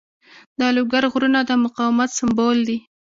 [0.59, 2.77] د لوګر غرونه د مقاومت سمبول دي.